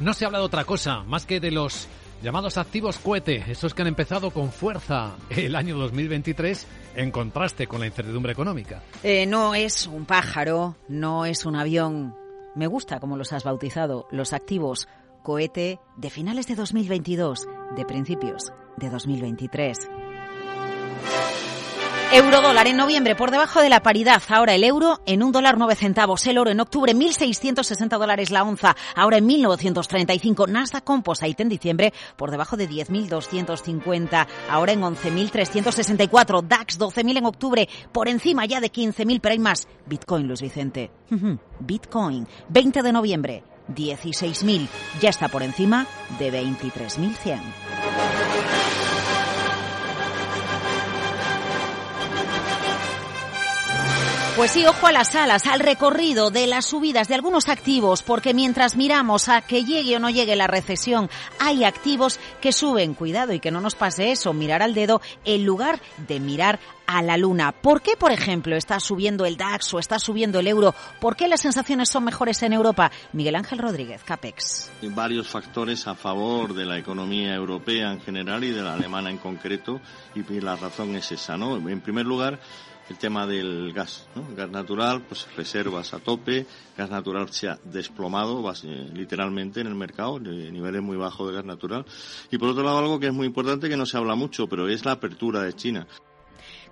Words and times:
no 0.00 0.12
se 0.12 0.24
habla 0.24 0.38
de 0.38 0.44
otra 0.44 0.64
cosa 0.64 1.02
más 1.04 1.26
que 1.26 1.40
de 1.40 1.50
los 1.50 1.88
llamados 2.22 2.58
activos 2.58 2.98
cohete, 2.98 3.44
esos 3.48 3.74
que 3.74 3.82
han 3.82 3.88
empezado 3.88 4.30
con 4.30 4.50
fuerza 4.50 5.16
el 5.30 5.54
año 5.54 5.76
2023 5.76 6.66
en 6.96 7.10
contraste 7.10 7.66
con 7.66 7.80
la 7.80 7.86
incertidumbre 7.86 8.32
económica. 8.32 8.82
Eh, 9.02 9.26
no 9.26 9.54
es 9.54 9.86
un 9.86 10.06
pájaro, 10.06 10.76
no 10.88 11.24
es 11.26 11.44
un 11.44 11.56
avión. 11.56 12.14
Me 12.54 12.66
gusta 12.66 13.00
como 13.00 13.16
los 13.16 13.32
has 13.32 13.44
bautizado, 13.44 14.06
los 14.10 14.32
activos 14.32 14.88
cohete 15.22 15.78
de 15.96 16.10
finales 16.10 16.46
de 16.46 16.54
2022, 16.54 17.46
de 17.76 17.84
principios 17.84 18.52
de 18.76 18.90
2023. 18.90 19.78
Eurodólar 22.12 22.68
en 22.68 22.76
noviembre 22.76 23.16
por 23.16 23.32
debajo 23.32 23.60
de 23.60 23.68
la 23.68 23.82
paridad. 23.82 24.22
Ahora 24.28 24.54
el 24.54 24.62
euro 24.62 25.00
en 25.06 25.24
un 25.24 25.32
dólar 25.32 25.58
nueve 25.58 25.74
centavos. 25.74 26.24
El 26.26 26.38
oro 26.38 26.50
en 26.50 26.60
octubre 26.60 26.94
1.660 26.94 27.98
dólares 27.98 28.30
la 28.30 28.44
onza. 28.44 28.76
Ahora 28.94 29.18
en 29.18 29.28
1.935. 29.28 30.48
Nasdaq 30.48 30.84
Composite 30.84 31.42
en 31.42 31.48
diciembre 31.48 31.92
por 32.16 32.30
debajo 32.30 32.56
de 32.56 32.68
10.250. 32.68 34.26
Ahora 34.48 34.72
en 34.72 34.82
11.364. 34.82 36.46
DAX 36.46 36.78
12.000 36.78 37.18
en 37.18 37.26
octubre 37.26 37.68
por 37.90 38.08
encima 38.08 38.46
ya 38.46 38.60
de 38.60 38.70
15.000. 38.70 39.20
Pero 39.20 39.32
hay 39.32 39.38
más. 39.40 39.66
Bitcoin, 39.84 40.28
Luis 40.28 40.40
Vicente. 40.40 40.92
Bitcoin 41.58 42.28
20 42.48 42.82
de 42.82 42.92
noviembre 42.92 43.42
16.000. 43.74 44.68
Ya 45.00 45.10
está 45.10 45.28
por 45.28 45.42
encima 45.42 45.86
de 46.18 46.32
23.100. 46.32 47.85
Pues 54.36 54.50
sí, 54.50 54.66
ojo 54.66 54.86
a 54.86 54.92
las 54.92 55.14
alas, 55.14 55.46
al 55.46 55.60
recorrido 55.60 56.30
de 56.30 56.46
las 56.46 56.66
subidas 56.66 57.08
de 57.08 57.14
algunos 57.14 57.48
activos, 57.48 58.02
porque 58.02 58.34
mientras 58.34 58.76
miramos 58.76 59.30
a 59.30 59.40
que 59.40 59.64
llegue 59.64 59.96
o 59.96 59.98
no 59.98 60.10
llegue 60.10 60.36
la 60.36 60.46
recesión, 60.46 61.08
hay 61.40 61.64
activos 61.64 62.20
que 62.42 62.52
suben. 62.52 62.92
Cuidado 62.92 63.32
y 63.32 63.40
que 63.40 63.50
no 63.50 63.62
nos 63.62 63.74
pase 63.74 64.12
eso, 64.12 64.34
mirar 64.34 64.62
al 64.62 64.74
dedo 64.74 65.00
en 65.24 65.46
lugar 65.46 65.80
de 66.06 66.20
mirar 66.20 66.60
a 66.86 67.00
la 67.00 67.16
luna. 67.16 67.52
¿Por 67.52 67.80
qué, 67.80 67.96
por 67.96 68.12
ejemplo, 68.12 68.56
está 68.56 68.78
subiendo 68.78 69.24
el 69.24 69.38
DAX 69.38 69.72
o 69.72 69.78
está 69.78 69.98
subiendo 69.98 70.38
el 70.38 70.48
euro? 70.48 70.74
¿Por 71.00 71.16
qué 71.16 71.28
las 71.28 71.40
sensaciones 71.40 71.88
son 71.88 72.04
mejores 72.04 72.42
en 72.42 72.52
Europa? 72.52 72.92
Miguel 73.14 73.36
Ángel 73.36 73.58
Rodríguez, 73.58 74.04
CAPEX. 74.04 74.70
Varios 74.82 75.28
factores 75.28 75.86
a 75.86 75.94
favor 75.94 76.52
de 76.52 76.66
la 76.66 76.76
economía 76.76 77.34
europea 77.34 77.90
en 77.90 78.02
general 78.02 78.44
y 78.44 78.50
de 78.50 78.60
la 78.60 78.74
alemana 78.74 79.08
en 79.08 79.16
concreto, 79.16 79.80
y 80.14 80.40
la 80.40 80.56
razón 80.56 80.94
es 80.94 81.10
esa, 81.10 81.38
¿no? 81.38 81.56
En 81.56 81.80
primer 81.80 82.04
lugar, 82.04 82.38
el 82.88 82.98
tema 82.98 83.26
del 83.26 83.72
gas, 83.72 84.08
¿no? 84.14 84.24
gas 84.36 84.50
natural, 84.50 85.02
pues 85.02 85.26
reservas 85.36 85.92
a 85.94 85.98
tope, 85.98 86.46
gas 86.76 86.90
natural 86.90 87.28
se 87.30 87.48
ha 87.48 87.58
desplomado 87.64 88.42
literalmente 88.94 89.60
en 89.60 89.66
el 89.66 89.74
mercado, 89.74 90.18
de 90.18 90.50
niveles 90.50 90.82
muy 90.82 90.96
bajos 90.96 91.28
de 91.28 91.34
gas 91.34 91.44
natural. 91.44 91.84
Y 92.30 92.38
por 92.38 92.50
otro 92.50 92.62
lado, 92.62 92.78
algo 92.78 93.00
que 93.00 93.06
es 93.06 93.12
muy 93.12 93.26
importante 93.26 93.68
que 93.68 93.76
no 93.76 93.86
se 93.86 93.96
habla 93.96 94.14
mucho, 94.14 94.46
pero 94.46 94.68
es 94.68 94.84
la 94.84 94.92
apertura 94.92 95.42
de 95.42 95.52
China. 95.52 95.86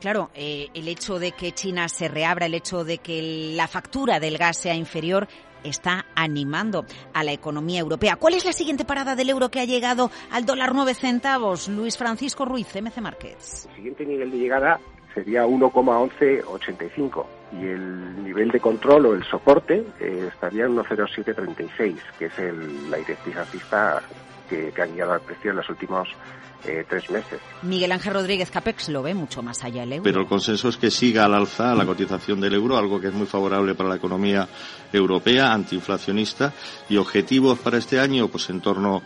Claro, 0.00 0.30
eh, 0.34 0.68
el 0.74 0.88
hecho 0.88 1.18
de 1.18 1.32
que 1.32 1.52
China 1.52 1.88
se 1.88 2.08
reabra, 2.08 2.46
el 2.46 2.54
hecho 2.54 2.84
de 2.84 2.98
que 2.98 3.52
la 3.56 3.68
factura 3.68 4.20
del 4.20 4.38
gas 4.38 4.58
sea 4.58 4.74
inferior, 4.74 5.28
está 5.62 6.04
animando 6.14 6.84
a 7.14 7.24
la 7.24 7.32
economía 7.32 7.80
europea. 7.80 8.16
¿Cuál 8.16 8.34
es 8.34 8.44
la 8.44 8.52
siguiente 8.52 8.84
parada 8.84 9.16
del 9.16 9.30
euro 9.30 9.50
que 9.50 9.60
ha 9.60 9.64
llegado 9.64 10.10
al 10.30 10.44
dólar 10.44 10.74
nueve 10.74 10.94
centavos? 10.94 11.68
Luis 11.68 11.96
Francisco 11.96 12.44
Ruiz, 12.44 12.68
MC 12.74 13.00
Markets. 13.00 13.66
El 13.70 13.76
siguiente 13.76 14.04
nivel 14.04 14.30
de 14.30 14.38
llegada 14.38 14.78
sería 15.14 15.46
1,1185 15.46 17.26
y 17.52 17.66
el 17.66 18.24
nivel 18.24 18.50
de 18.50 18.60
control 18.60 19.06
o 19.06 19.14
el 19.14 19.24
soporte 19.24 19.84
eh, 20.00 20.28
estaría 20.32 20.64
en 20.64 20.76
1,0736, 20.76 21.96
que 22.18 22.26
es 22.26 22.38
el, 22.38 22.90
la 22.90 22.96
directriz 22.98 23.36
alcista 23.36 24.02
que, 24.48 24.72
que, 24.72 24.82
ha 24.82 24.86
guiado 24.86 25.12
al 25.12 25.20
precio 25.20 25.52
en 25.52 25.58
los 25.58 25.68
últimos 25.70 26.08
eh, 26.66 26.84
tres 26.88 27.10
meses. 27.10 27.40
Miguel 27.62 27.92
Ángel 27.92 28.14
Rodríguez 28.14 28.50
Capex 28.50 28.88
lo 28.88 29.02
ve 29.02 29.14
mucho 29.14 29.42
más 29.42 29.62
allá 29.64 29.82
el 29.84 29.92
euro. 29.92 30.02
Pero 30.02 30.20
el 30.20 30.26
consenso 30.26 30.68
es 30.68 30.76
que 30.76 30.90
siga 30.90 31.26
al 31.26 31.34
alza 31.34 31.74
la 31.74 31.86
cotización 31.86 32.40
del 32.40 32.54
euro, 32.54 32.76
algo 32.76 33.00
que 33.00 33.08
es 33.08 33.14
muy 33.14 33.26
favorable 33.26 33.74
para 33.74 33.90
la 33.90 33.96
economía 33.96 34.48
europea, 34.92 35.52
antiinflacionista, 35.52 36.52
y 36.88 36.96
objetivos 36.96 37.58
para 37.58 37.78
este 37.78 38.00
año, 38.00 38.28
pues 38.28 38.48
en 38.50 38.60
torno, 38.60 39.02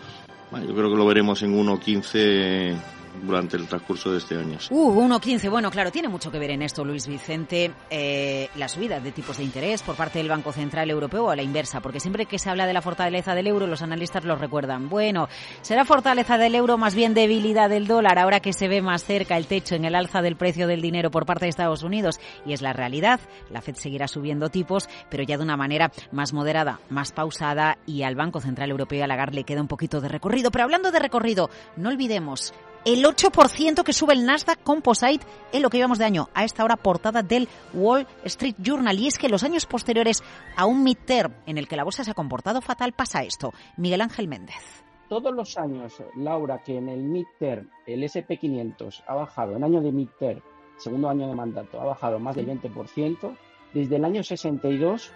bueno, 0.50 0.66
yo 0.66 0.74
creo 0.74 0.90
que 0.90 0.96
lo 0.96 1.06
veremos 1.06 1.42
en 1.42 1.58
1,15 1.58 2.97
durante 3.22 3.56
el 3.56 3.66
transcurso 3.66 4.12
de 4.12 4.18
este 4.18 4.36
año. 4.36 4.58
Uh, 4.70 5.00
1,15. 5.08 5.50
Bueno, 5.50 5.70
claro, 5.70 5.90
tiene 5.90 6.08
mucho 6.08 6.30
que 6.30 6.38
ver 6.38 6.50
en 6.50 6.62
esto, 6.62 6.84
Luis 6.84 7.06
Vicente, 7.06 7.72
eh, 7.90 8.48
la 8.56 8.68
subida 8.68 9.00
de 9.00 9.12
tipos 9.12 9.38
de 9.38 9.44
interés 9.44 9.82
por 9.82 9.96
parte 9.96 10.18
del 10.18 10.28
Banco 10.28 10.52
Central 10.52 10.90
Europeo 10.90 11.24
o 11.24 11.30
a 11.30 11.36
la 11.36 11.42
inversa, 11.42 11.80
porque 11.80 12.00
siempre 12.00 12.26
que 12.26 12.38
se 12.38 12.50
habla 12.50 12.66
de 12.66 12.72
la 12.72 12.82
fortaleza 12.82 13.34
del 13.34 13.46
euro, 13.46 13.66
los 13.66 13.82
analistas 13.82 14.24
lo 14.24 14.36
recuerdan. 14.36 14.88
Bueno, 14.88 15.28
será 15.62 15.84
fortaleza 15.84 16.38
del 16.38 16.54
euro 16.54 16.78
más 16.78 16.94
bien 16.94 17.14
debilidad 17.14 17.70
del 17.70 17.86
dólar 17.86 18.18
ahora 18.18 18.40
que 18.40 18.52
se 18.52 18.68
ve 18.68 18.82
más 18.82 19.04
cerca 19.04 19.36
el 19.36 19.46
techo 19.46 19.74
en 19.74 19.84
el 19.84 19.94
alza 19.94 20.22
del 20.22 20.36
precio 20.36 20.66
del 20.66 20.80
dinero 20.80 21.10
por 21.10 21.26
parte 21.26 21.46
de 21.46 21.50
Estados 21.50 21.82
Unidos. 21.82 22.20
Y 22.46 22.52
es 22.52 22.62
la 22.62 22.72
realidad. 22.72 23.20
La 23.50 23.60
Fed 23.60 23.76
seguirá 23.76 24.08
subiendo 24.08 24.48
tipos, 24.48 24.88
pero 25.10 25.22
ya 25.22 25.36
de 25.36 25.44
una 25.44 25.56
manera 25.56 25.90
más 26.12 26.32
moderada, 26.32 26.80
más 26.88 27.12
pausada 27.12 27.78
y 27.86 28.02
al 28.02 28.14
Banco 28.14 28.40
Central 28.40 28.70
Europeo, 28.70 29.04
a 29.04 29.06
Lagarde, 29.06 29.36
le 29.36 29.44
queda 29.44 29.60
un 29.60 29.68
poquito 29.68 30.00
de 30.00 30.08
recorrido. 30.08 30.50
Pero 30.50 30.64
hablando 30.64 30.90
de 30.90 30.98
recorrido, 30.98 31.50
no 31.76 31.88
olvidemos 31.88 32.52
el 32.84 33.04
8% 33.04 33.82
que 33.82 33.92
sube 33.92 34.14
el 34.14 34.24
Nasdaq 34.24 34.62
Composite 34.62 35.26
en 35.52 35.62
lo 35.62 35.70
que 35.70 35.78
llevamos 35.78 35.98
de 35.98 36.04
año. 36.04 36.28
A 36.34 36.44
esta 36.44 36.64
hora 36.64 36.76
portada 36.76 37.22
del 37.22 37.48
Wall 37.74 38.06
Street 38.24 38.56
Journal. 38.58 38.98
Y 38.98 39.06
es 39.06 39.18
que 39.18 39.28
los 39.28 39.42
años 39.42 39.66
posteriores 39.66 40.22
a 40.56 40.66
un 40.66 40.82
midterm 40.82 41.34
en 41.46 41.58
el 41.58 41.68
que 41.68 41.76
la 41.76 41.84
bolsa 41.84 42.04
se 42.04 42.10
ha 42.10 42.14
comportado 42.14 42.60
fatal 42.60 42.92
pasa 42.92 43.22
esto. 43.22 43.52
Miguel 43.76 44.00
Ángel 44.00 44.28
Méndez. 44.28 44.84
Todos 45.08 45.34
los 45.34 45.56
años, 45.56 46.02
Laura, 46.16 46.62
que 46.62 46.76
en 46.76 46.90
el 46.90 47.02
midterm 47.02 47.70
el 47.86 48.02
SP500 48.02 49.04
ha 49.06 49.14
bajado, 49.14 49.56
en 49.56 49.64
año 49.64 49.80
de 49.80 49.90
midterm, 49.90 50.42
segundo 50.76 51.08
año 51.08 51.26
de 51.26 51.34
mandato, 51.34 51.80
ha 51.80 51.86
bajado 51.86 52.18
más 52.18 52.36
del 52.36 52.46
20%, 52.46 53.36
desde 53.72 53.96
el 53.96 54.04
año 54.04 54.22
62 54.22 55.12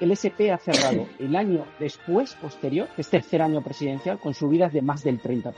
el 0.00 0.12
SP 0.16 0.50
ha 0.50 0.58
cerrado 0.58 1.06
el 1.18 1.36
año 1.36 1.66
después, 1.78 2.34
posterior, 2.34 2.88
que 2.94 3.02
es 3.02 3.10
tercer 3.10 3.42
año 3.42 3.62
presidencial, 3.62 4.18
con 4.18 4.34
subidas 4.34 4.72
de 4.72 4.82
más 4.82 5.04
del 5.04 5.20
30%. 5.20 5.52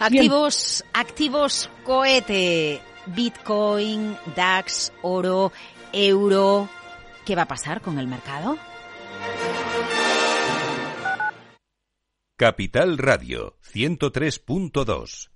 Activos, 0.00 0.84
activos 0.92 1.70
cohete, 1.84 2.80
Bitcoin, 3.06 4.16
DAX, 4.34 4.92
oro, 5.02 5.52
euro. 5.92 6.68
¿Qué 7.24 7.36
va 7.36 7.42
a 7.42 7.48
pasar 7.48 7.80
con 7.80 7.98
el 7.98 8.06
mercado? 8.06 8.56
Capital 12.36 12.98
Radio 12.98 13.56
103.2 13.72 15.33